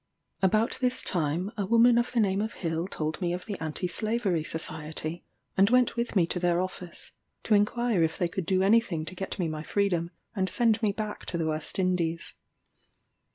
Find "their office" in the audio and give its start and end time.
6.39-7.11